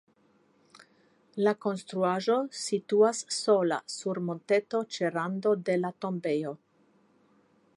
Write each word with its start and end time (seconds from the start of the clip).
La 1.47 1.51
konstruaĵo 1.65 2.37
situas 2.59 3.19
sola 3.35 3.77
sur 3.97 4.21
monteto 4.31 4.81
ĉe 4.97 5.13
rando 5.19 5.53
de 5.69 5.77
la 5.83 5.93
tombejo. 6.07 6.55